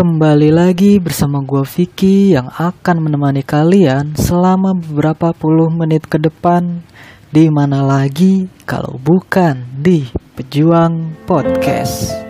[0.00, 6.80] Kembali lagi bersama gue Vicky yang akan menemani kalian selama beberapa puluh menit ke depan
[7.28, 12.29] di mana lagi kalau bukan di Pejuang Podcast.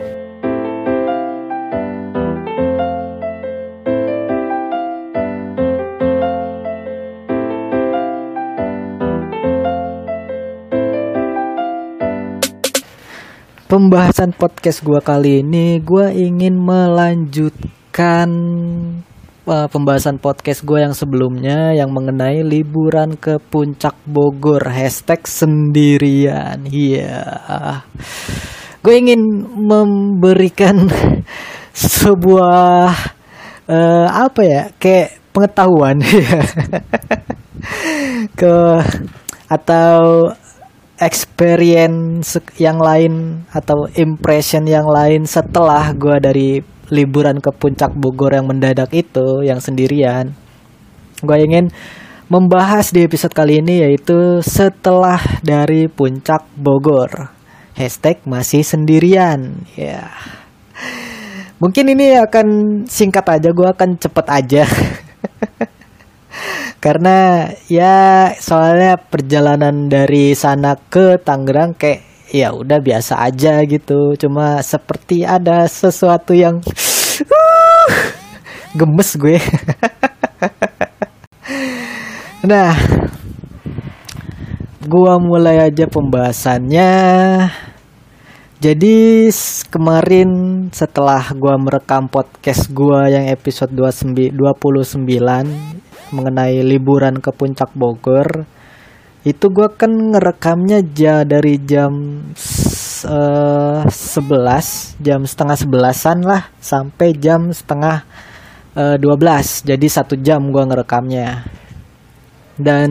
[13.71, 18.27] Pembahasan podcast gue kali ini gue ingin melanjutkan
[19.47, 26.67] uh, pembahasan podcast gue yang sebelumnya yang mengenai liburan ke puncak Bogor hashtag sendirian.
[26.67, 27.87] Iya, yeah.
[28.83, 29.23] gue ingin
[29.55, 30.91] memberikan
[31.71, 32.91] sebuah
[33.71, 36.03] uh, apa ya kayak pengetahuan
[38.43, 38.57] ke
[39.47, 40.35] atau
[41.01, 46.49] experience yang lain atau impression yang lain setelah gue dari
[46.93, 50.37] liburan ke puncak Bogor yang mendadak itu yang sendirian
[51.25, 51.73] gue ingin
[52.31, 57.35] membahas di episode kali ini yaitu setelah dari puncak Bogor.
[57.75, 59.67] Hashtag masih sendirian.
[59.75, 60.07] Ya.
[60.07, 60.41] Yeah.
[61.61, 62.47] mungkin ini akan
[62.89, 64.65] singkat aja gue akan cepet aja
[66.81, 72.01] karena ya soalnya perjalanan dari sana ke Tangerang kayak
[72.33, 74.17] ya udah biasa aja gitu.
[74.17, 76.65] Cuma seperti ada sesuatu yang
[78.79, 79.37] gemes gue.
[82.41, 82.73] Nah
[84.81, 86.93] gua mulai aja pembahasannya.
[88.65, 89.29] Jadi
[89.69, 90.31] kemarin
[90.73, 94.33] setelah gua merekam podcast gua yang episode 29
[96.13, 98.47] mengenai liburan ke puncak Bogor.
[99.21, 101.93] Itu gue kan ngerekamnya ja dari jam
[103.05, 108.01] uh, 11 jam setengah sebelasan lah sampai jam setengah
[108.77, 111.45] uh, 12 jadi satu jam gue ngerekamnya.
[112.57, 112.91] Dan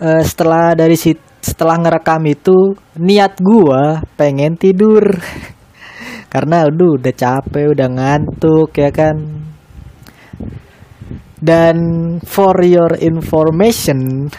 [0.00, 3.82] uh, setelah dari situ setelah ngerekam itu niat gue
[4.20, 5.00] pengen tidur.
[6.32, 9.47] Karena aduh udah capek udah ngantuk ya kan
[11.38, 11.78] dan
[12.26, 14.26] for your information,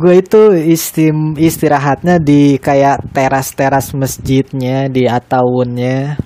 [0.00, 6.18] gue itu istim istirahatnya di kayak teras-teras masjidnya di ataunnya.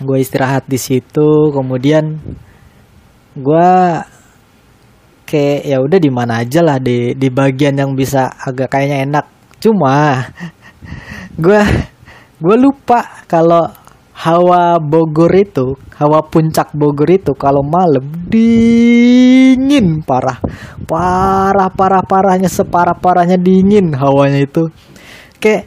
[0.00, 2.16] Gue istirahat di situ, kemudian
[3.36, 3.70] gue
[5.28, 9.26] kayak ya udah di mana aja lah di di bagian yang bisa agak kayaknya enak.
[9.60, 10.24] Cuma
[11.44, 11.60] gue
[12.40, 13.83] gue lupa kalau
[14.14, 20.38] hawa Bogor itu, hawa puncak Bogor itu kalau malam dingin parah.
[20.86, 24.70] Parah parah parahnya separah parahnya dingin hawanya itu.
[25.42, 25.66] Kayak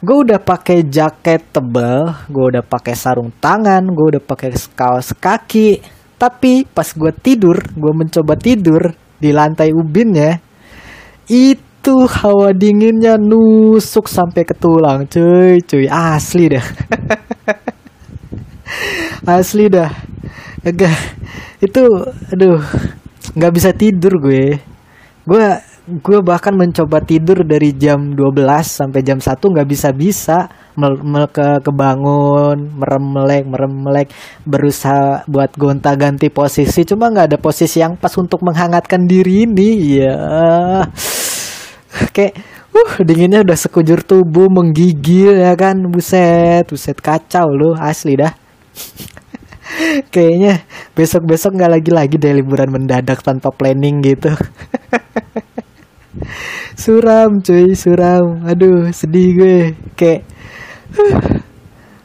[0.00, 5.82] gue udah pakai jaket tebel, gue udah pakai sarung tangan, gue udah pakai kaos kaki.
[6.20, 10.36] Tapi pas gue tidur, gue mencoba tidur di lantai ubinnya,
[11.28, 16.66] itu hawa dinginnya nusuk sampai ke tulang, cuy, cuy, asli dah.
[19.26, 19.90] asli dah.
[20.60, 20.94] Agak
[21.60, 21.82] itu
[22.32, 22.60] aduh
[23.36, 24.58] nggak bisa tidur gue.
[25.24, 25.44] Gue
[25.90, 30.46] gue bahkan mencoba tidur dari jam 12 sampai jam 1 nggak bisa bisa
[31.34, 34.08] ke kebangun merem melek merem melek
[34.46, 36.86] berusaha buat gonta ganti posisi.
[36.86, 40.16] Cuma nggak ada posisi yang pas untuk menghangatkan diri ini ya
[42.14, 42.38] kayak
[42.70, 45.74] uh dinginnya udah sekujur tubuh menggigil ya kan?
[45.90, 48.39] Buset buset kacau loh asli dah
[50.14, 50.62] Kayaknya
[50.94, 54.30] besok-besok nggak lagi-lagi deh liburan mendadak tanpa planning gitu.
[56.82, 58.44] suram cuy, suram.
[58.44, 59.58] Aduh, sedih gue.
[59.94, 60.26] Kayak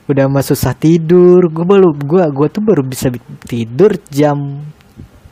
[0.06, 1.50] udah mah susah tidur.
[1.50, 3.10] Gue baru gue gue tuh baru bisa
[3.50, 4.62] tidur jam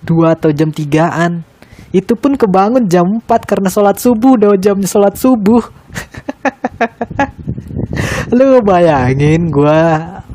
[0.03, 1.52] 2 atau jam 3-an.
[1.93, 5.61] Itu pun kebangun jam 4 karena sholat subuh, udah jamnya sholat subuh.
[8.37, 9.81] Lu bayangin gue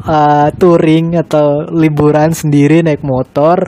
[0.06, 3.66] uh, touring atau liburan sendiri naik motor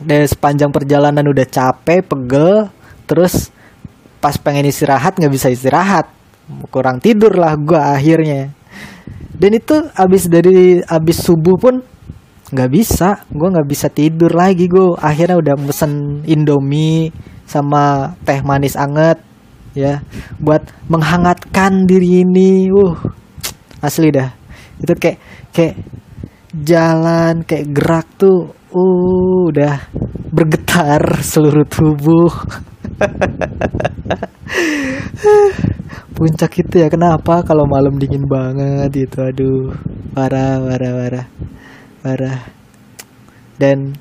[0.00, 2.68] dari sepanjang perjalanan udah capek pegel
[3.04, 3.52] terus
[4.20, 6.08] pas pengen istirahat nggak bisa istirahat
[6.72, 8.52] kurang tidur lah gue akhirnya
[9.36, 11.80] dan itu abis dari abis subuh pun
[12.50, 13.22] nggak bisa.
[13.30, 17.10] Gue nggak bisa tidur lagi gue akhirnya udah mesen indomie
[17.46, 19.18] sama teh manis anget
[19.74, 20.02] ya.
[20.42, 22.70] Buat menghangatkan diri ini.
[22.70, 22.94] Uh
[23.80, 24.30] asli dah.
[24.82, 25.18] Itu kayak
[25.54, 25.76] kayak
[26.52, 29.80] jalan kayak gerak tuh uh, udah
[30.30, 32.30] bergetar seluruh tubuh.
[36.14, 37.40] Puncak itu ya kenapa?
[37.40, 39.72] Kalau malam dingin banget itu aduh
[40.12, 41.24] parah parah parah
[42.00, 42.40] parah.
[43.60, 43.94] Dan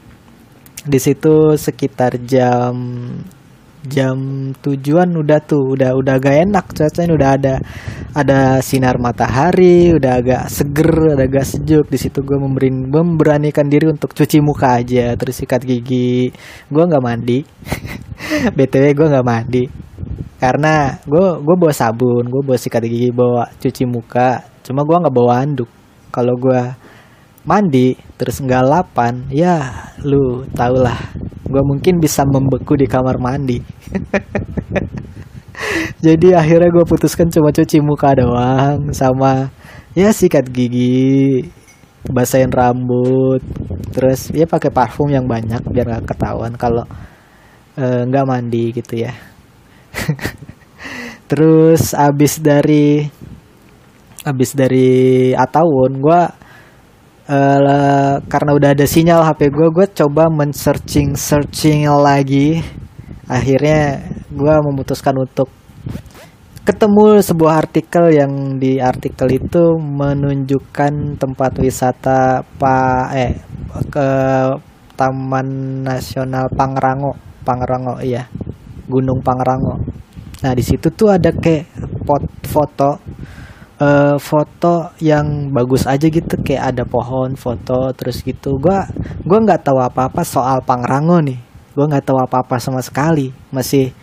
[0.87, 2.75] di situ sekitar jam
[3.87, 7.53] jam tujuan udah tuh udah udah gak enak cuacanya udah ada
[8.11, 11.85] ada sinar matahari udah agak seger udah agak sejuk.
[11.87, 16.31] Di situ gue memberin memberanikan diri untuk cuci muka aja terus sikat gigi.
[16.67, 17.39] Gue nggak mandi.
[18.55, 19.63] Btw gue nggak mandi.
[20.39, 24.43] Karena gue gue bawa sabun gue bawa sikat gigi bawa cuci muka.
[24.63, 25.69] Cuma gue nggak bawa anduk
[26.09, 26.88] kalau gue
[27.47, 30.99] mandi terus nggak lapan ya lu tau lah
[31.49, 33.57] gue mungkin bisa membeku di kamar mandi.
[36.05, 39.49] Jadi akhirnya gue putuskan cuma cuci muka doang sama
[39.97, 41.43] ya sikat gigi
[42.07, 43.43] basahin rambut
[43.91, 46.85] terus ya pakai parfum yang banyak biar nggak ketahuan kalau
[47.75, 49.13] eh, nggak uh, mandi gitu ya.
[51.29, 53.03] Terus abis dari
[54.23, 56.21] abis dari Atawun gue
[57.29, 62.59] uh, karena udah ada sinyal HP gue gue coba men-searching searching lagi.
[63.29, 64.01] Akhirnya
[64.33, 65.53] gue memutuskan untuk
[66.65, 73.33] ketemu sebuah artikel yang di artikel itu menunjukkan tempat wisata pak eh
[73.89, 74.09] ke
[74.97, 75.47] Taman
[75.85, 77.13] Nasional Pangrango.
[77.45, 78.25] Pangrango iya.
[78.89, 79.77] Gunung Pangrango.
[80.41, 81.69] Nah di situ tuh ada kayak
[82.09, 82.97] pot foto
[83.79, 88.59] uh, foto yang bagus aja gitu kayak ada pohon foto terus gitu.
[88.59, 88.85] Gua
[89.25, 91.39] gua nggak tahu apa-apa soal Pangrango nih.
[91.73, 93.31] Gua nggak tahu apa-apa sama sekali.
[93.49, 93.95] Masih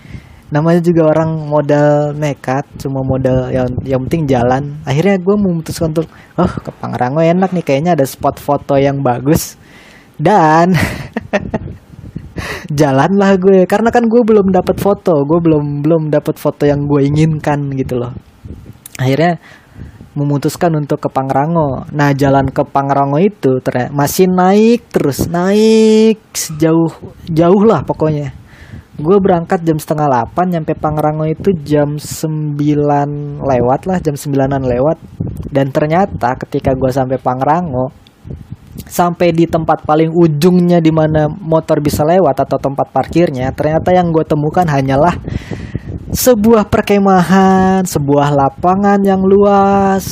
[0.46, 4.78] namanya juga orang modal nekat cuma modal yang yang penting jalan.
[4.86, 6.06] Akhirnya gue memutuskan untuk
[6.38, 9.58] oh ke Pangrango enak nih kayaknya ada spot foto yang bagus.
[10.16, 10.72] Dan
[12.80, 15.26] jalanlah gue karena kan gue belum dapat foto.
[15.26, 18.14] Gue belum belum dapat foto yang gue inginkan gitu loh.
[18.96, 19.36] Akhirnya
[20.16, 21.84] memutuskan untuk ke Pangrango.
[21.92, 26.90] Nah, jalan ke Pangrango itu ternyata masih naik terus, naik sejauh
[27.28, 28.32] jauh lah pokoknya.
[28.96, 32.56] Gue berangkat jam setengah 8 nyampe Pangrango itu jam 9
[33.44, 34.96] lewat lah, jam 9an lewat.
[35.52, 37.92] Dan ternyata ketika gue sampai Pangrango,
[38.88, 44.08] sampai di tempat paling ujungnya di mana motor bisa lewat atau tempat parkirnya, ternyata yang
[44.08, 45.12] gue temukan hanyalah
[46.16, 50.04] sebuah perkemahan, sebuah lapangan yang luas.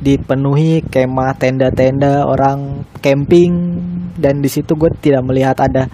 [0.00, 3.76] Dipenuhi kemah tenda-tenda orang camping.
[4.16, 5.92] Dan di situ gue tidak melihat ada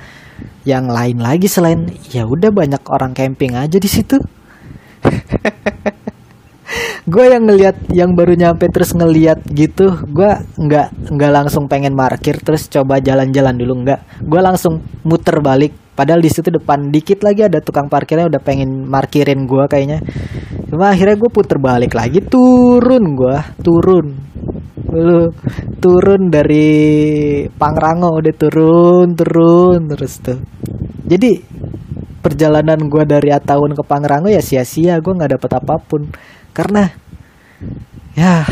[0.64, 4.16] yang lain lagi selain ya udah banyak orang camping aja di situ.
[7.04, 12.40] gue yang ngelihat yang baru nyampe terus ngelihat gitu gue nggak nggak langsung pengen parkir
[12.40, 14.24] terus coba jalan-jalan dulu nggak.
[14.24, 18.82] Gue langsung muter balik Padahal di situ depan dikit lagi ada tukang parkirnya udah pengen
[18.90, 20.02] markirin gue kayaknya.
[20.66, 24.06] Cuma akhirnya gue puter balik lagi turun gue turun.
[24.90, 25.30] Lu
[25.78, 26.66] turun dari
[27.54, 30.38] Pangrango udah turun turun terus tuh.
[31.06, 31.38] Jadi
[32.24, 36.08] perjalanan gue dari Ataun ke Pangrango ya sia-sia gue nggak dapet apa pun
[36.56, 36.88] karena
[38.16, 38.46] ya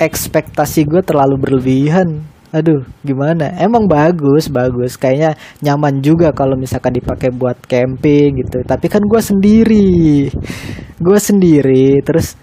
[0.00, 3.54] ekspektasi gue terlalu berlebihan aduh gimana?
[3.58, 4.98] Emang bagus bagus.
[4.98, 8.62] Kayaknya nyaman juga kalau misalkan dipakai buat camping gitu.
[8.66, 10.26] Tapi kan gue sendiri.
[10.98, 12.02] Gue sendiri.
[12.02, 12.34] Terus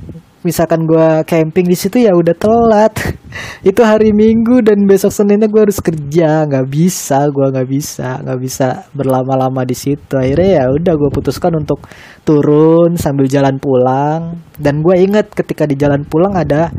[0.48, 2.95] misalkan gue camping di situ ya udah telat.
[3.69, 6.48] Itu hari minggu dan besok seninnya gue harus kerja.
[6.48, 8.24] Nggak bisa gue nggak bisa.
[8.24, 10.15] Nggak bisa berlama-lama di situ.
[10.15, 11.84] Akhirnya ya udah gue putuskan untuk
[12.24, 14.39] turun sambil jalan pulang.
[14.55, 16.72] Dan gue inget ketika di jalan pulang ada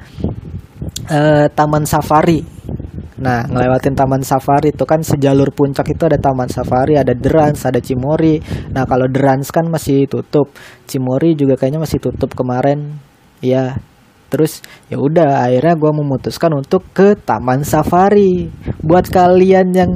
[1.12, 2.57] uh, taman safari
[3.18, 7.82] Nah, ngelewatin Taman Safari itu kan sejalur puncak itu ada Taman Safari, ada Derans, ada
[7.82, 8.38] Cimori.
[8.70, 10.54] Nah, kalau Derans kan masih tutup.
[10.86, 12.98] Cimori juga kayaknya masih tutup kemarin.
[13.42, 13.78] Ya.
[14.28, 14.60] Terus
[14.92, 18.46] ya udah akhirnya gue memutuskan untuk ke Taman Safari.
[18.84, 19.92] Buat kalian yang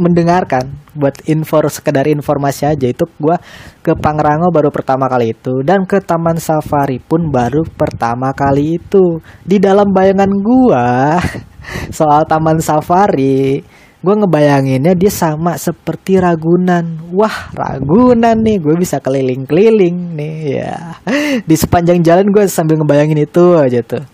[0.00, 3.36] mendengarkan buat info sekedar informasi aja itu gue
[3.84, 9.20] ke Pangrango baru pertama kali itu dan ke Taman Safari pun baru pertama kali itu
[9.44, 10.86] di dalam bayangan gue
[11.92, 13.62] soal Taman Safari
[14.00, 17.12] gue ngebayanginnya dia sama seperti Ragunan.
[17.12, 20.96] Wah Ragunan nih gue bisa keliling-keliling nih ya.
[21.44, 24.04] Di sepanjang jalan gue sambil ngebayangin itu aja tuh.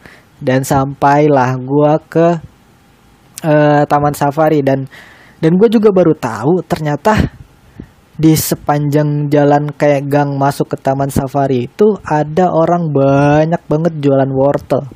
[0.42, 2.28] Dan sampailah gue ke
[3.46, 4.58] uh, Taman Safari.
[4.66, 4.90] Dan
[5.38, 7.14] dan gue juga baru tahu ternyata
[8.16, 14.32] di sepanjang jalan kayak gang masuk ke Taman Safari itu ada orang banyak banget jualan
[14.32, 14.88] wortel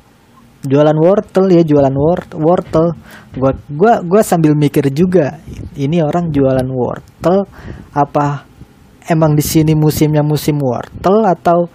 [0.65, 1.95] jualan wortel ya jualan
[2.37, 2.93] wortel.
[3.35, 5.39] Gua gua gua sambil mikir juga
[5.77, 7.47] ini orang jualan wortel
[7.95, 8.45] apa
[9.09, 11.65] emang di sini musimnya musim wortel atau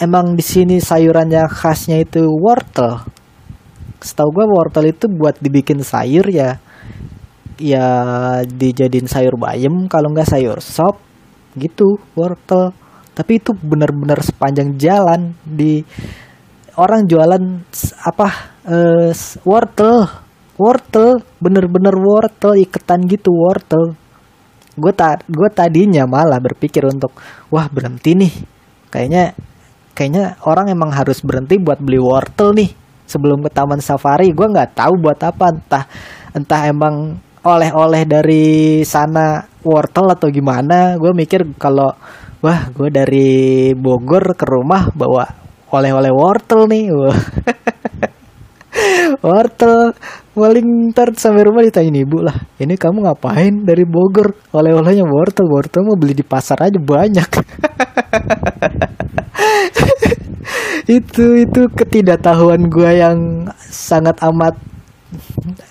[0.00, 3.00] emang di sini sayurannya khasnya itu wortel?
[3.96, 6.60] Setahu gue wortel itu buat dibikin sayur ya.
[7.56, 7.88] Ya
[8.44, 11.00] dijadiin sayur bayam kalau nggak sayur sop
[11.56, 12.76] gitu wortel.
[13.16, 15.80] Tapi itu benar-benar sepanjang jalan di
[16.76, 17.42] orang jualan
[18.04, 18.28] apa
[18.68, 19.10] uh,
[19.42, 20.06] wortel.
[20.56, 23.92] Wortel bener-bener wortel iketan gitu wortel.
[24.76, 27.12] Gue ta gue tadinya malah berpikir untuk
[27.52, 28.32] wah berhenti nih.
[28.88, 29.36] Kayaknya
[29.92, 32.72] kayaknya orang emang harus berhenti buat beli wortel nih.
[33.06, 35.52] Sebelum ke taman safari gue nggak tahu buat apa.
[35.52, 35.84] Entah
[36.32, 40.96] entah emang oleh-oleh dari sana wortel atau gimana.
[40.96, 41.92] Gue mikir kalau
[42.40, 43.28] wah gue dari
[43.76, 46.92] Bogor ke rumah bawa oleh-oleh wortel nih
[49.26, 49.96] wortel
[50.36, 54.36] paling ntar sampai rumah ditanya ibu lah ini kamu ngapain dari Bogor?
[54.52, 57.30] Oleh-olehnya wortel wortel mau beli di pasar aja banyak.
[60.86, 64.54] Itu itu ketidaktahuan gue yang sangat amat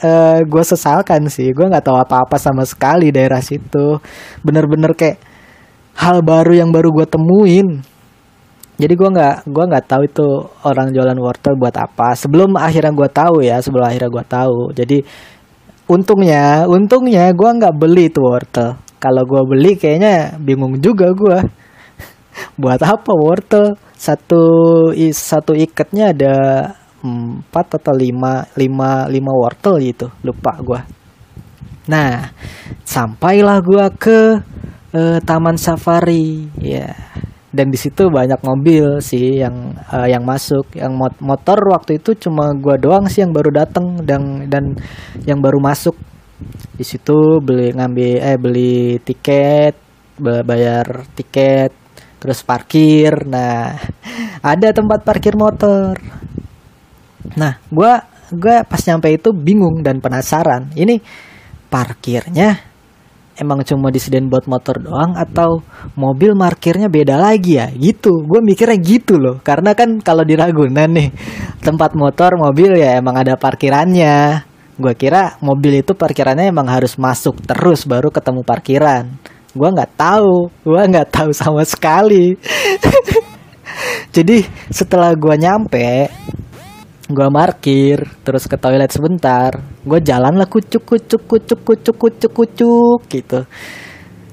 [0.03, 1.55] uh, eh, gue sesalkan sih.
[1.55, 3.95] Gue nggak tahu apa-apa sama sekali daerah situ.
[4.43, 5.15] Bener-bener kayak
[5.95, 7.79] hal baru yang baru gue temuin
[8.75, 10.27] jadi gue nggak gua nggak tahu itu
[10.67, 12.11] orang jualan wortel buat apa.
[12.19, 14.59] Sebelum akhirnya gue tahu ya sebelum akhirnya gue tahu.
[14.75, 14.97] Jadi
[15.87, 18.75] untungnya untungnya gue nggak beli itu wortel.
[18.99, 21.39] Kalau gue beli kayaknya bingung juga gue
[22.61, 23.79] buat apa wortel?
[23.95, 24.43] Satu
[25.15, 26.35] satu ikatnya ada
[26.99, 30.11] empat atau lima lima lima wortel gitu.
[30.23, 30.81] Lupa gue
[31.85, 32.33] nah
[32.81, 34.19] sampailah gue ke
[34.91, 36.49] uh, taman safari.
[36.59, 36.91] Ya
[37.55, 40.67] dan di situ banyak mobil sih yang uh, yang masuk.
[40.75, 44.75] Yang mot motor waktu itu cuma gue doang sih yang baru datang dan dan
[45.23, 45.95] yang baru masuk.
[46.75, 49.79] Di situ beli ngambil eh beli tiket
[50.19, 51.71] bayar tiket
[52.19, 53.23] terus parkir.
[53.23, 53.79] Nah
[54.51, 55.95] ada tempat parkir motor.
[57.33, 57.93] Nah, gue
[58.29, 60.69] gue pas nyampe itu bingung dan penasaran.
[60.77, 61.01] Ini
[61.73, 62.74] parkirnya
[63.35, 65.59] emang cuma disediain buat motor doang atau
[65.99, 67.67] mobil parkirnya beda lagi ya?
[67.71, 68.23] Gitu.
[68.23, 69.39] Gue mikirnya gitu loh.
[69.43, 71.09] Karena kan kalau di Ragunan nih
[71.63, 74.47] tempat motor mobil ya emang ada parkirannya.
[74.75, 79.03] Gue kira mobil itu parkirannya emang harus masuk terus baru ketemu parkiran.
[79.55, 80.51] Gue nggak tahu.
[80.63, 82.35] Gue nggak tahu sama sekali.
[84.15, 86.07] Jadi setelah gue nyampe
[87.05, 89.53] gue parkir terus ke toilet sebentar.
[89.85, 93.45] Gue jalan lah kucuk kucuk kucuk kucuk kucuk kucuk gitu.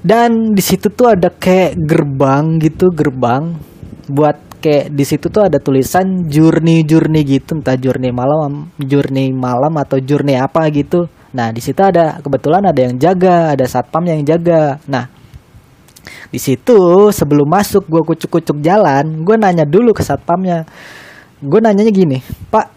[0.02, 3.52] Dan di situ tuh ada kayak gerbang gitu gerbang.
[4.08, 7.60] Buat kayak di situ tuh ada tulisan journey journey gitu.
[7.60, 11.04] Entah journey malam journey malam atau journey apa gitu.
[11.36, 14.80] Nah di situ ada kebetulan ada yang jaga ada satpam yang jaga.
[14.88, 15.12] Nah
[16.32, 20.64] di situ sebelum masuk gue kucuk kucuk jalan gue nanya dulu ke satpamnya
[21.42, 22.18] gue nanyanya gini
[22.48, 22.70] pak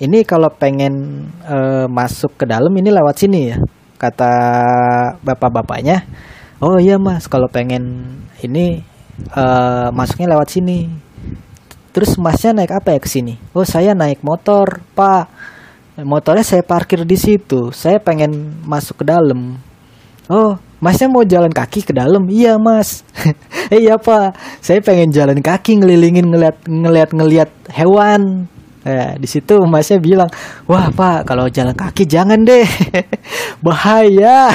[0.00, 3.60] ini kalau pengen uh, masuk ke dalam ini lewat sini ya
[4.00, 4.32] kata
[5.20, 6.08] bapak-bapaknya.
[6.64, 8.80] Oh iya mas kalau pengen ini
[9.36, 10.88] uh, masuknya lewat sini.
[11.92, 13.36] Terus masnya naik apa ya ke sini?
[13.52, 15.28] Oh saya naik motor pak.
[16.00, 17.76] Motornya saya parkir di situ.
[17.76, 19.60] Saya pengen masuk ke dalam.
[20.32, 22.26] Oh masnya mau jalan kaki ke dalam.
[22.26, 23.04] Iya mas.
[23.70, 24.34] Eh, iya pak.
[24.64, 28.48] Saya pengen jalan kaki ngelilingin ngeliat ngeliat ngeliat hewan.
[28.80, 30.32] Ya, di situ masnya bilang,
[30.64, 32.64] wah pak, kalau jalan kaki jangan deh,
[33.64, 34.48] bahaya.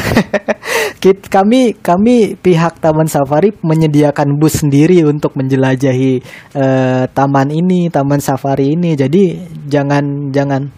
[1.30, 6.26] kami kami pihak Taman Safari menyediakan bus sendiri untuk menjelajahi
[6.58, 8.98] uh, taman ini, Taman Safari ini.
[8.98, 9.38] Jadi
[9.70, 10.74] jangan jangan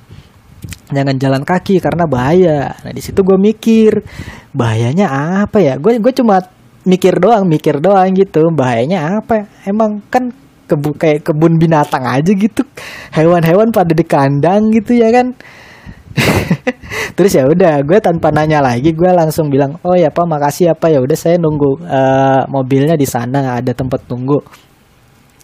[0.91, 2.75] jangan jalan kaki karena bahaya.
[2.83, 4.03] Nah di situ gue mikir
[4.55, 5.07] bahayanya
[5.43, 5.73] apa ya?
[5.75, 6.39] Gue gue cuma
[6.87, 8.47] mikir doang, mikir doang gitu.
[8.55, 9.47] Bahayanya apa?
[9.67, 10.31] Emang kan
[10.67, 12.63] kebu kayak kebun binatang aja gitu.
[13.15, 15.35] Hewan-hewan pada di kandang gitu ya kan.
[17.17, 20.73] Terus ya udah, gue tanpa nanya lagi, gue langsung bilang, oh ya pak, makasih ya
[20.73, 24.41] pak, ya udah saya nunggu uh, mobilnya di sana, ada tempat tunggu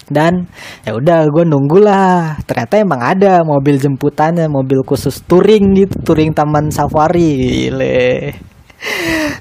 [0.10, 0.48] dan
[0.84, 6.36] ya udah gue nunggu lah ternyata emang ada mobil jemputannya mobil khusus touring gitu touring
[6.36, 8.36] taman safari Gile.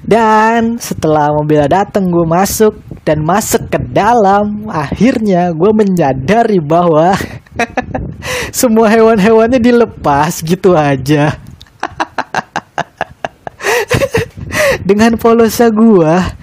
[0.07, 7.19] dan setelah mobilnya dateng gue masuk dan masuk ke dalam akhirnya gue menyadari bahwa
[8.54, 11.35] semua hewan-hewannya dilepas gitu aja
[14.88, 16.41] dengan polosa gue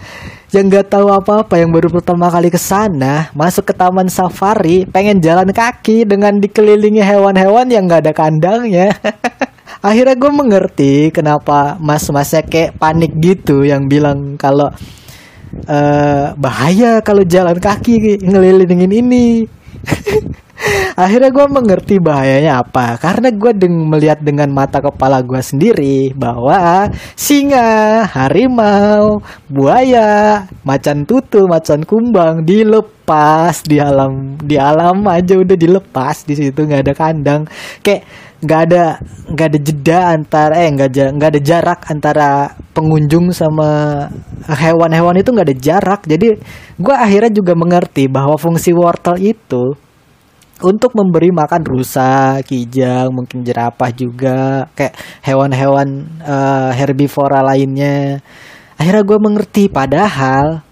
[0.49, 5.21] yang nggak tahu apa-apa yang baru pertama kali ke sana masuk ke taman safari pengen
[5.21, 8.89] jalan kaki dengan dikelilingi hewan-hewan yang nggak ada kandangnya.
[9.85, 14.73] Akhirnya gue mengerti kenapa mas-masnya kayak panik gitu yang bilang kalau
[15.69, 19.45] uh, bahaya kalau jalan kaki ngelilingin ini
[21.03, 22.99] akhirnya gue mengerti bahayanya apa.
[22.99, 31.47] Karena gue deng melihat dengan mata kepala gue sendiri bahwa singa harimau buaya macan tutul
[31.47, 37.41] macan kumbang dilepas di alam di alam aja udah dilepas di situ nggak ada kandang.
[37.81, 38.03] Kayak
[38.39, 38.83] nggak ada
[39.35, 42.29] nggak ada jeda antara eh nggak nggak ada jarak antara
[42.71, 44.07] pengunjung sama
[44.47, 46.01] hewan-hewan itu nggak ada jarak.
[46.07, 46.39] Jadi
[46.79, 49.75] gue akhirnya juga mengerti bahwa fungsi wortel itu
[50.63, 58.19] untuk memberi makan rusa, kijang, mungkin jerapah juga, kayak hewan-hewan uh, herbivora lainnya.
[58.75, 60.63] Akhirnya gue mengerti, padahal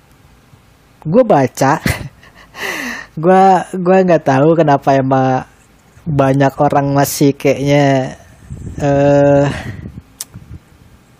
[1.04, 1.80] gue baca,
[3.24, 3.44] gue
[3.76, 5.48] gue nggak tahu kenapa emang
[6.08, 8.16] banyak orang masih kayaknya
[8.80, 9.48] uh,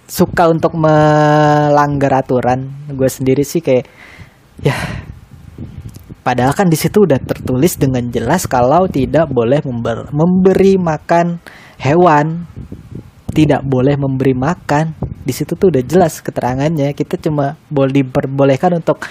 [0.08, 2.72] suka untuk melanggar aturan.
[2.92, 3.88] Gue sendiri sih kayak
[4.64, 4.76] ya
[6.28, 11.40] Padahal kan di situ udah tertulis dengan jelas kalau tidak boleh member, memberi makan
[11.80, 12.44] hewan,
[13.32, 14.92] tidak boleh memberi makan.
[15.24, 16.92] Di situ tuh udah jelas keterangannya.
[16.92, 19.08] Kita cuma boleh diperbolehkan untuk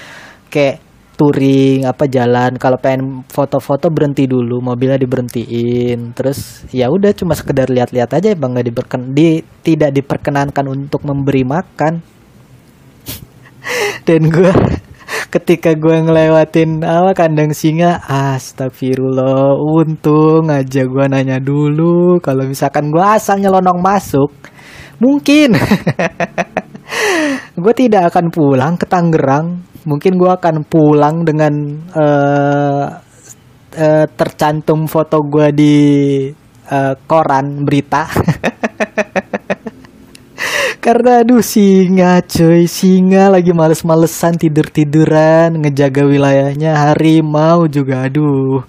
[0.52, 0.84] kayak
[1.16, 2.60] touring apa jalan.
[2.60, 4.60] Kalau pengen foto-foto berhenti dulu.
[4.60, 6.12] Mobilnya diberhentiin.
[6.12, 8.36] Terus ya udah cuma sekedar lihat-lihat aja.
[8.36, 11.96] Bang nggak diperken di tidak diperkenankan untuk memberi makan.
[14.06, 14.52] Dan gue
[15.30, 22.22] ketika gue ngelewatin apa kandang singa astagfirullah untung aja gue nanya dulu.
[22.22, 24.30] Kalau misalkan gue asal nyelonong masuk
[25.00, 25.56] mungkin.
[27.56, 29.64] Gue tidak akan pulang ke Tangerang.
[29.88, 31.54] Mungkin gue akan pulang dengan
[31.96, 32.84] uh,
[33.80, 35.76] uh, tercantum foto gue di
[36.68, 38.04] uh, koran berita
[40.86, 42.70] karena aduh singa cuy.
[42.70, 46.78] Singa lagi males-malesan tidur-tiduran ngejaga wilayahnya.
[46.78, 48.62] Harimau juga aduh.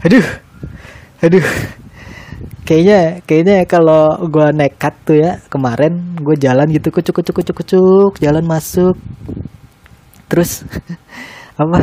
[0.00, 0.24] Aduh.
[1.20, 1.44] Aduh.
[2.64, 8.12] Kayaknya kayaknya kalau gue nekat tuh ya kemarin gue jalan gitu kucuk kucuk kucuk kucuk
[8.16, 8.96] jalan masuk.
[10.32, 10.64] Terus
[11.60, 11.78] apa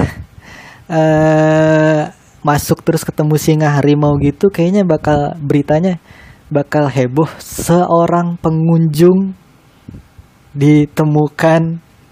[0.89, 2.01] uh,
[2.41, 6.01] masuk terus ketemu singa harimau gitu kayaknya bakal beritanya
[6.49, 9.42] bakal heboh seorang pengunjung
[10.53, 11.61] ditemukan.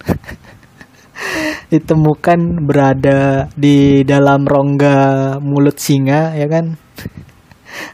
[1.72, 6.76] Ditemukan berada di dalam rongga mulut singa ya kan?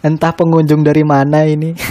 [0.02, 1.76] Entah pengunjung dari mana ini.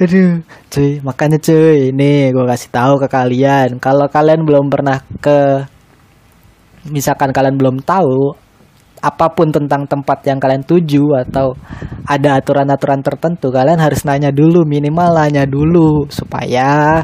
[0.00, 0.40] Aduh
[0.72, 3.76] cuy makanya cuy ini gue kasih tahu ke kalian.
[3.76, 5.68] Kalau kalian belum pernah ke
[6.88, 8.32] misalkan kalian belum tahu
[9.00, 11.56] apa pun tentang tempat yang kalian tuju atau
[12.04, 17.00] ada aturan-aturan tertentu kalian harus nanya dulu minimal nanya dulu supaya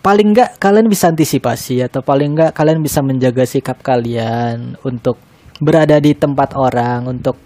[0.00, 5.20] paling enggak kalian bisa antisipasi atau paling enggak kalian bisa menjaga sikap kalian untuk
[5.60, 7.36] berada di tempat orang untuk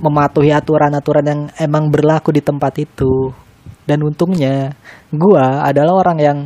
[0.00, 3.32] mematuhi aturan-aturan yang emang berlaku di tempat itu
[3.86, 4.74] dan untungnya
[5.14, 6.38] gue adalah orang yang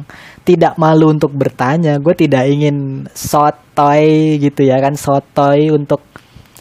[0.44, 1.96] tidak malu untuk bertanya.
[1.96, 6.04] Gue tidak ingin sotoy gitu ya kan sotoy untuk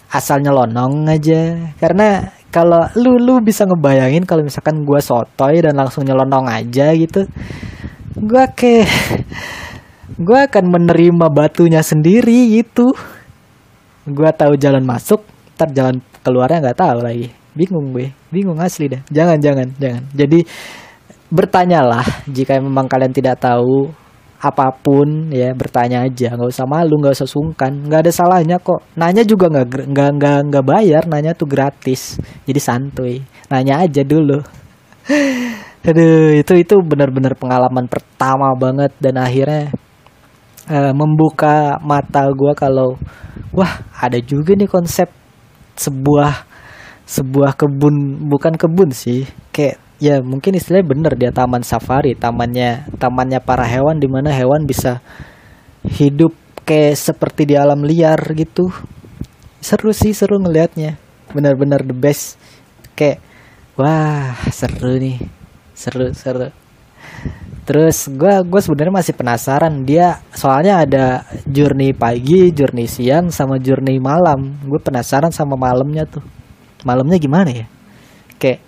[0.10, 1.76] asal nyelonong aja.
[1.78, 7.30] Karena kalau lu lu bisa ngebayangin kalau misalkan gue sotoy dan langsung nyelonong aja gitu
[8.18, 8.84] gue ke
[10.18, 12.92] gue akan menerima batunya sendiri gitu.
[14.10, 15.22] Gue tahu jalan masuk
[15.54, 18.15] ntar jalan keluarnya nggak tahu lagi bingung gue.
[18.32, 19.04] Bingung asli dah.
[19.12, 20.04] Jangan jangan jangan.
[20.15, 20.39] Jadi
[21.28, 23.91] bertanyalah jika memang kalian tidak tahu
[24.39, 26.32] apa pun ya bertanya aja.
[26.32, 27.76] Nggak usah malu nggak usah sungkan.
[27.91, 28.80] Nggak ada salahnya kok.
[28.95, 32.15] Nanya juga nggak nggak nggak nggak bayar nanya tuh gratis.
[32.48, 33.19] Jadi santuy.
[33.52, 34.39] Nanya aja dulu.
[35.88, 39.72] Aduh itu itu benar-benar pengalaman pertama banget dan akhirnya
[40.69, 42.95] uh, membuka mata gue kalau
[43.56, 45.10] wah ada juga nih konsep
[45.80, 46.49] sebuah
[47.10, 49.26] sebuah kebun bukan kebun sih.
[49.50, 54.63] Kayak ya mungkin istilahnya bener dia taman safari tamannya tamannya para hewan di mana hewan
[54.63, 55.04] bisa
[55.84, 56.32] hidup
[56.63, 58.69] kayak seperti di alam liar gitu.
[59.60, 61.02] Seru sih seru ngelihatnya
[61.34, 62.38] benar-benar the best.
[62.93, 63.26] Kayak
[63.74, 65.17] wah seru nih.
[65.74, 66.54] Seru seru.
[67.65, 69.82] Terus gue gue sebenarnya masih penasaran.
[69.82, 71.06] Dia soalnya ada
[71.50, 74.62] journey pagi journey siang sama journey malam.
[74.62, 76.38] Gue penasaran sama malamnya tuh
[76.84, 77.65] malamnya gimana ya?
[78.39, 78.60] Kayak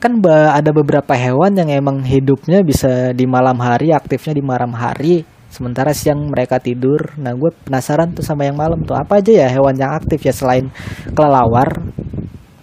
[0.00, 5.28] kan ada beberapa hewan yang emang hidupnya bisa di malam hari aktifnya di malam hari
[5.52, 7.12] sementara siang mereka tidur.
[7.20, 8.96] Nah gue penasaran tuh sama yang malam tuh.
[8.96, 10.72] Apa aja ya hewan yang aktif ya selain
[11.12, 11.84] kelelawar?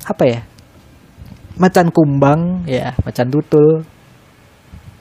[0.07, 0.41] Apa ya?
[1.61, 3.85] Macan kumbang ya macan tutul.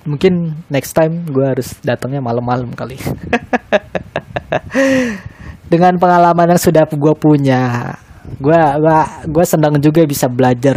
[0.07, 3.01] Mungkin next time gue harus datangnya malam-malam kali.
[5.73, 7.91] Dengan pengalaman yang sudah gue punya
[8.37, 10.77] gue gua gue senang juga bisa belajar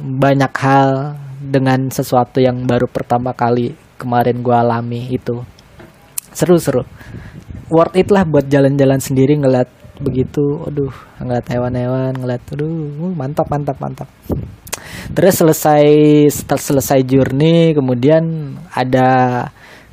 [0.00, 5.42] banyak hal dengan sesuatu yang baru pertama kali kemarin gue alami itu.
[6.32, 6.82] Seru seru.
[7.66, 13.76] Worth it lah buat jalan-jalan sendiri ngeliat begitu aduh ngeliat hewan-hewan ngeliat aduh mantap mantap
[13.80, 14.08] mantap.
[15.16, 15.86] Terus selesai
[16.30, 19.08] setelah selesai journey kemudian ada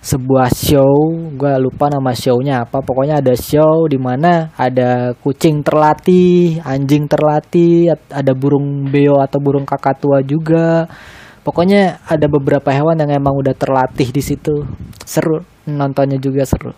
[0.03, 6.59] sebuah show gue lupa nama shownya apa pokoknya ada show di mana ada kucing terlatih
[6.59, 10.91] anjing terlatih ada burung beo atau burung kakatua juga.
[11.43, 14.63] Pokoknya ada beberapa hewan yang emang udah terlatih di situ.
[15.03, 16.71] Seru nontonnya juga seru.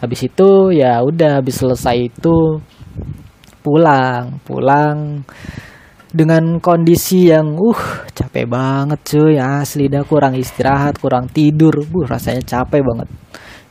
[0.00, 2.60] Habis itu ya udah habis selesai itu
[3.60, 5.26] pulang pulang
[6.12, 7.82] dengan kondisi yang uh
[8.14, 9.38] capek banget cuy.
[9.38, 11.74] Asli dah kurang istirahat kurang tidur.
[11.86, 13.08] Buh rasanya capek banget.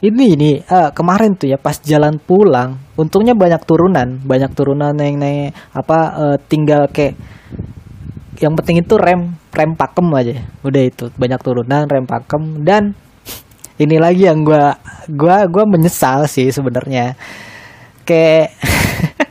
[0.05, 4.19] Ini ini uh, kemarin tuh ya pas jalan pulang untungnya banyak turunan.
[4.21, 7.15] Banyak turunan yang naik apa uh, tinggal kayak
[8.35, 10.35] yang penting itu rem rem pakem aja.
[10.61, 12.61] Udah itu banyak turunan rem pakem.
[12.67, 12.93] Dan
[13.79, 14.75] ini lagi yang gua
[15.07, 17.15] gua gua menyesal sih sebenarnya.
[18.03, 18.53] Kayak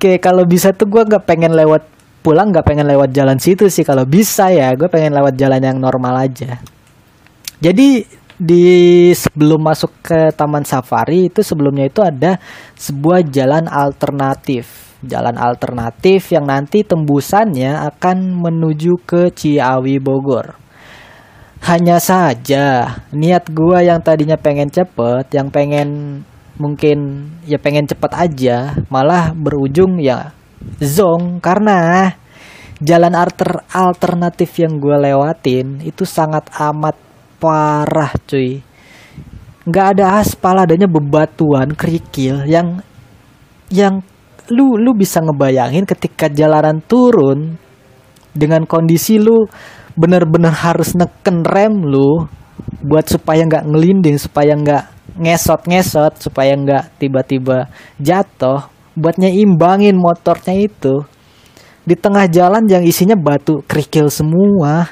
[0.00, 1.84] kayak kalau bisa tuh gue nggak pengen lewat
[2.24, 3.84] pulang nggak pengen lewat jalan situ sih.
[3.84, 6.56] Kalau bisa ya gue pengen lewat jalan yang normal aja.
[7.60, 8.08] Jadi
[8.40, 8.64] di
[9.12, 12.40] sebelum masuk ke taman safari itu sebelumnya itu ada
[12.80, 14.96] sebuah jalan alternatif.
[15.04, 20.56] Jalan alternatif yang nanti tembusannya akan menuju ke Ciawi Bogor.
[21.60, 26.20] Hanya saja niat gue yang tadinya pengen cepet yang pengen
[26.60, 30.36] mungkin ya pengen cepet aja malah berujung ya
[30.78, 31.40] zong.
[31.40, 32.12] Karena
[32.78, 36.96] jalan alter alternatif yang gue lewatin itu sangat amat
[37.40, 38.60] parah cuy.
[39.64, 42.84] Nggak ada aspal adanya bebatuan kerikil yang
[43.72, 44.04] yang
[44.50, 47.56] lu lu bisa ngebayangin ketika jalanan turun
[48.34, 49.46] dengan kondisi lu
[49.94, 52.26] bener-bener harus neken rem lu
[52.82, 54.84] buat supaya nggak ngelinding supaya nggak
[55.16, 61.06] ngesot-ngesot supaya nggak tiba-tiba jatuh buat nyimbangin motornya itu
[61.86, 64.86] di tengah jalan yang isinya batu kerikil semua.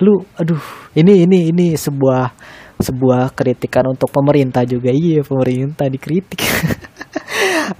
[0.00, 0.60] Lu aduh
[0.94, 2.30] ini ini ini sebuah
[2.78, 4.94] sebuah kritikan untuk pemerintah juga.
[4.94, 6.40] Iya pemerintah dikritik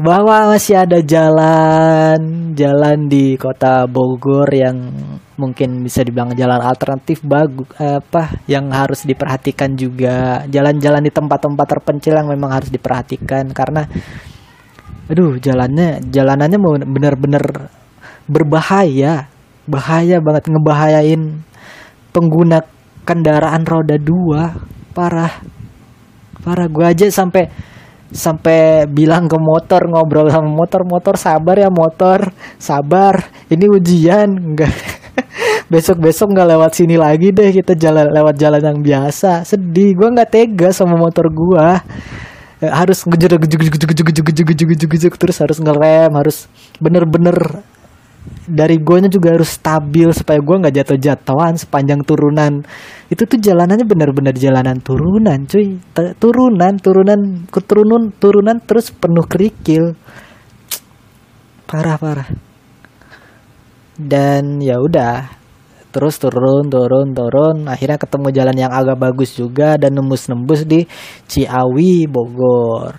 [0.01, 4.91] bahwa masih ada jalan jalan di kota Bogor yang
[5.35, 10.47] mungkin bisa dibilang jalan alternatif bagus apa yang harus diperhatikan juga.
[10.47, 13.85] Jalan-jalan di tempat-tempat terpencil yang memang harus diperhatikan karena
[15.11, 17.45] aduh jalannya jalanannya benar-benar
[18.31, 19.29] berbahaya.
[19.65, 21.41] Bahaya banget ngebahayain
[22.13, 22.61] pengguna
[23.09, 24.53] kendaraan roda dua.
[24.93, 25.41] Parah.
[26.45, 26.69] Parah.
[26.69, 27.49] Gua aja sampai
[28.15, 33.27] sampai bilang ke motor ngobrol sama motor motor sabar ya motor sabar.
[33.51, 34.31] Ini ujian.
[34.31, 34.71] Enggak.
[35.73, 39.43] Besok besok nggak lewat sini lagi deh kita jalan lewat jalan yang biasa.
[39.43, 41.67] Sedih gue nggak tega sama motor gue
[42.65, 43.37] harus ngejar
[45.19, 46.49] terus harus ngerem harus
[46.81, 47.37] bener-bener
[48.45, 52.65] dari gue juga harus stabil supaya gue nggak jatuh jatuhan sepanjang turunan.
[53.09, 55.81] Itu tuh jalanannya bener-bener jalanan turunan cuy.
[55.95, 59.97] Turunan turunan turunan turunan terus penuh kerikil.
[61.65, 62.29] Parah parah.
[63.97, 65.29] Dan ya udah
[65.89, 67.57] terus turun turun turun.
[67.69, 70.85] Akhirnya ketemu jalan yang agak bagus juga dan nembus nembus di
[71.29, 72.97] Ciawi Bogor.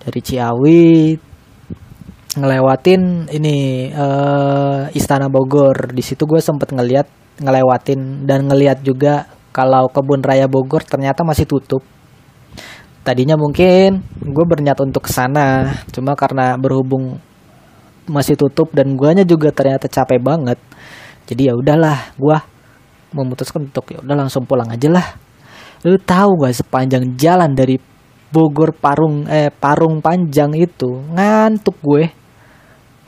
[0.00, 0.88] Dari Ciawi
[2.36, 5.90] ngelewatin ini uh, Istana Bogor.
[5.90, 7.06] Di situ gue sempet ngeliat
[7.40, 11.82] ngelewatin dan ngeliat juga kalau kebun raya Bogor ternyata masih tutup.
[13.00, 17.16] Tadinya mungkin gue berniat untuk ke sana cuma karena berhubung
[18.06, 20.58] masih tutup dan guanya juga ternyata capek banget
[21.30, 22.42] jadi ya udahlah gua
[23.14, 25.06] memutuskan untuk ya udah langsung pulang aja lah.
[25.86, 27.78] Lu tahu gak sepanjang jalan dari
[28.34, 32.10] Bogor Parung eh Parung Panjang itu ngantuk gue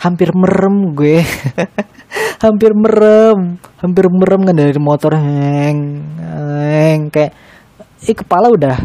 [0.03, 1.23] hampir merem gue.
[2.45, 3.57] Hampir merem.
[3.79, 5.15] Hampir merem kan dari motor.
[5.15, 7.01] Heng heng.
[7.15, 7.33] Kayak
[8.03, 8.77] eh kepala udah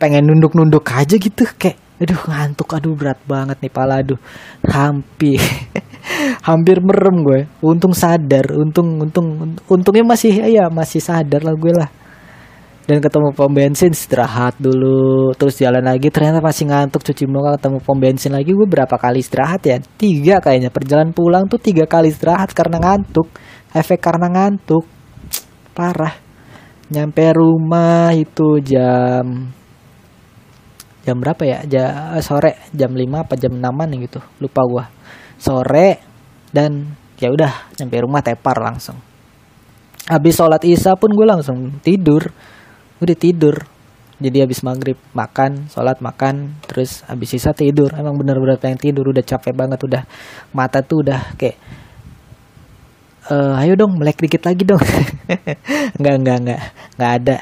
[0.00, 1.44] pengen nunduk-nunduk aja gitu.
[1.60, 2.68] Kayak aduh ngantuk.
[2.72, 4.16] Aduh berat banget nih pala aduh.
[4.64, 5.38] Hampir.
[6.48, 7.40] Hampir merem gue.
[7.60, 8.48] Untung sadar.
[8.56, 11.92] Untung untung untungnya masih ya masih sadar lah gue lah
[12.84, 16.12] dan ketemu pom bensin istirahat dulu terus jalan lagi.
[16.12, 18.52] Ternyata masih ngantuk cuci muka ketemu pom bensin lagi.
[18.52, 19.80] Gue berapa kali istirahat ya?
[19.80, 20.68] Tiga kayaknya.
[20.68, 23.32] Perjalanan pulang tuh tiga kali istirahat karena ngantuk.
[23.72, 24.84] Efek karena ngantuk.
[25.72, 26.12] Parah.
[26.92, 29.48] Nyampe rumah itu jam
[31.08, 31.58] jam berapa ya?
[31.64, 31.86] Ja,
[32.20, 32.68] sore.
[32.76, 34.20] Jam 5 apa jam 6an gitu.
[34.44, 34.84] Lupa gua.
[35.40, 36.04] Sore
[36.52, 39.00] dan ya udah sampai rumah tepar langsung.
[40.04, 42.28] Habis sholat isya pun gue langsung tidur
[43.04, 43.56] udah tidur.
[44.22, 47.92] Jadi habis maghrib makan sholat makan terus habis sisa tidur.
[47.92, 50.02] Emang bener-bener pengen tidur udah capek banget udah
[50.54, 51.58] mata tuh udah kayak
[53.28, 54.80] uh, ayo dong melek dikit lagi dong.
[56.00, 56.60] Nggak nggak nggak
[56.96, 57.36] nggak ada.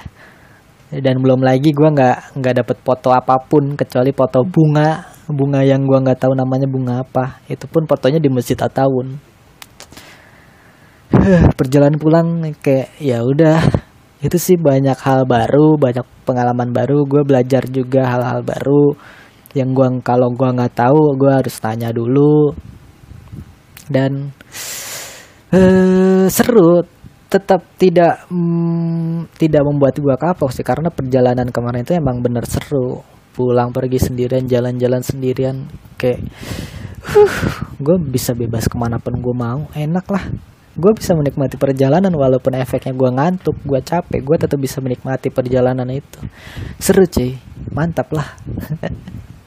[0.92, 5.88] Dan belum lagi gue nggak nggak dapet foto apa pun kecuali foto bunga bunga yang
[5.88, 7.40] gue nggak tahu namanya bunga apa.
[7.48, 9.32] Itu pun fotonya di masjid Atawun
[11.58, 12.28] perjalanan pulang
[12.64, 13.60] kayak ya udah
[14.22, 17.02] itu sih banyak hal baru banyak pengalaman baru.
[17.10, 18.94] Gue belajar juga hal-hal baru
[19.52, 22.54] yang gua kalau gua nggak tahu gue harus tanya dulu.
[23.90, 24.30] Dan
[25.50, 26.86] uh, seru
[27.26, 33.02] tetap tidak mm, tidak membuat gua kapok sih karena perjalanan kemarin itu emang bener seru.
[33.32, 36.20] Pulang pergi sendirian jalan-jalan sendirian kayak
[37.16, 37.34] uh,
[37.80, 39.66] gue bisa bebas ke mana pun gue mau.
[39.72, 44.80] Enak lah gue bisa menikmati perjalanan walaupun efeknya gue ngantuk gue capek gue tetap bisa
[44.80, 46.20] menikmati perjalanan itu.
[46.80, 47.36] Seru cuy.
[47.72, 48.28] Mantap lah.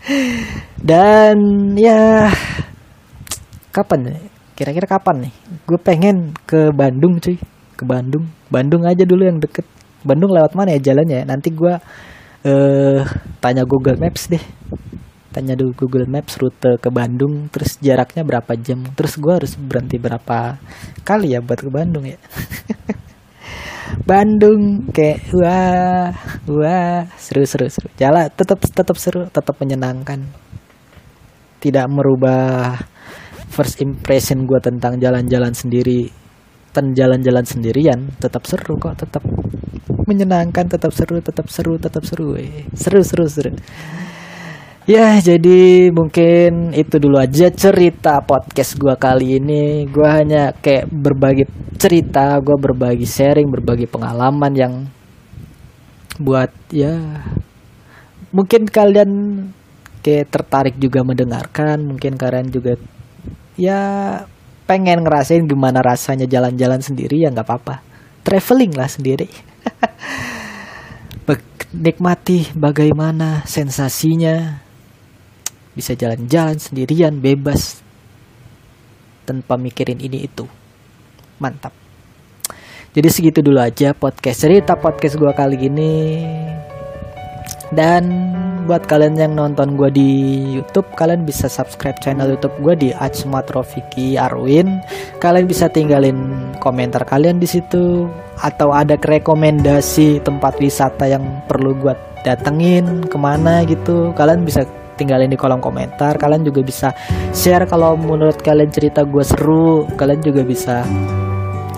[0.90, 1.38] Dan
[1.74, 2.30] ya
[3.74, 5.34] kapan kira-kira kapan nih?
[5.66, 7.42] Gue pengen ke Bandung cuy.
[7.74, 8.30] Ke Bandung.
[8.54, 9.66] Bandung aja dulu yang deket.
[10.06, 11.74] Bandung lewat mana ya jalannya nanti gue
[12.46, 13.02] uh,
[13.42, 14.42] tanya Google Maps deh
[15.36, 18.88] tanya dulu Google Maps rute ke Bandung terus jaraknya berapa jam?
[18.96, 20.56] Terus gue harus berhenti berapa
[21.04, 22.16] kali ya buat ke Bandung ya?
[24.10, 26.16] Bandung kayak wah
[26.48, 27.92] wah seru seru seru.
[28.00, 30.24] Jalan tetap tetap seru tetap menyenangkan.
[31.60, 32.80] Tidak merubah
[33.52, 36.08] first impression gue tentang jalan-jalan sendiri.
[36.72, 39.24] Dan jalan-jalan sendirian tetap seru kok tetap
[40.06, 42.68] menyenangkan tetap seru tetap seru tetap seru eh.
[42.76, 43.56] seru seru seru
[44.86, 49.90] Ya jadi mungkin itu dulu aja cerita podcast gue kali ini.
[49.90, 51.50] Gue hanya kayak berbagi
[51.82, 54.74] cerita Gue berbagi sharing, berbagi pengalaman yang
[56.22, 57.02] Buat ya
[58.30, 59.10] Mungkin kalian
[60.06, 62.78] kayak tertarik juga mendengarkan Mungkin kalian juga
[63.58, 63.82] ya
[64.70, 67.82] pengen ngerasain gimana rasanya jalan-jalan sendiri ya nggak apa-apa.
[68.22, 69.30] Traveling lah sendiri.
[71.76, 74.65] Nikmati bagaimana sensasinya
[75.76, 77.84] bisa jalan-jalan sendirian bebas.
[79.28, 80.48] Tanpa mikirin ini itu.
[81.38, 81.76] Mantap.
[82.96, 86.24] Jadi segitu dulu aja podcast cerita podcast gue kali ini.
[87.76, 88.08] Dan
[88.66, 90.10] buat kalian yang nonton gue di
[90.56, 94.80] YouTube kalian bisa subscribe channel YouTube gue di Acmatrofiki Arwin.
[95.20, 96.16] Kalian bisa tinggalin
[96.64, 98.08] komentar kalian di situ
[98.40, 104.16] atau ada rekomendasi tempat wisata yang perlu gue datengin ke mana gitu.
[104.16, 104.64] Kalian bisa
[104.96, 106.18] tinggalin di kolom komentar.
[106.18, 106.90] Kalian juga bisa
[107.32, 109.86] share kalau menurut kalian cerita gue seru.
[109.96, 110.82] Kalian juga bisa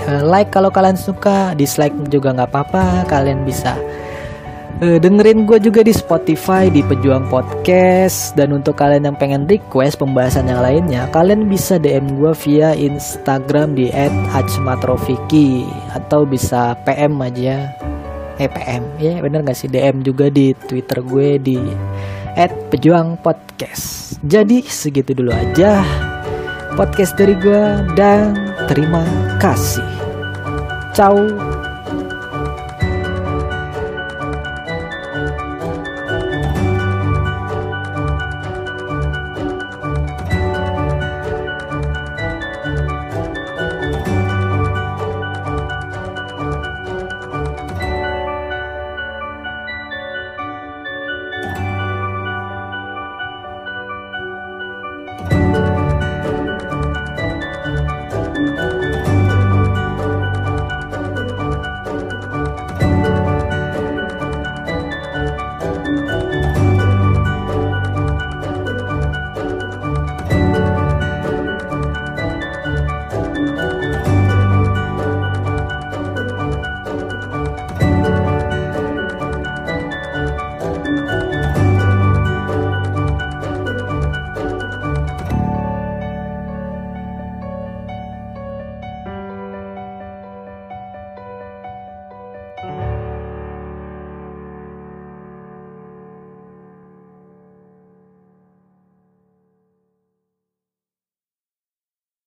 [0.08, 1.54] uh, like kalau kalian suka.
[1.58, 3.06] Dislike juga nggak apa-apa.
[3.10, 3.76] Kalian bisa
[4.82, 8.38] uh, dengerin gue juga di Spotify di Pejuang Podcast.
[8.38, 13.74] Dan untuk kalian yang pengen request pembahasan yang lainnya kalian bisa DM gue via Instagram
[13.78, 13.90] di
[14.34, 17.74] @hajmatrofiki atau bisa PM aja.
[18.38, 19.66] Eh PM ya bener gak sih?
[19.66, 21.58] DM juga di Twitter gue di
[22.38, 24.16] at Pejuang Podcast.
[24.22, 25.82] Jadi segitu dulu aja
[26.78, 28.38] podcast dari gue dan
[28.70, 29.02] terima
[29.42, 29.84] kasih.
[30.94, 31.57] Ciao.